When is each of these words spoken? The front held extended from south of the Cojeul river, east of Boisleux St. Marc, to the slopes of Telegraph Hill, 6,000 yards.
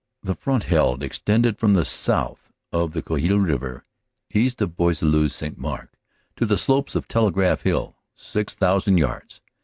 The 0.23 0.33
front 0.33 0.63
held 0.63 1.03
extended 1.03 1.59
from 1.59 1.75
south 1.83 2.51
of 2.71 2.93
the 2.93 3.03
Cojeul 3.03 3.37
river, 3.37 3.85
east 4.33 4.59
of 4.59 4.75
Boisleux 4.75 5.29
St. 5.29 5.59
Marc, 5.59 5.93
to 6.37 6.47
the 6.47 6.57
slopes 6.57 6.95
of 6.95 7.07
Telegraph 7.07 7.61
Hill, 7.61 7.97
6,000 8.15 8.97
yards. 8.97 9.41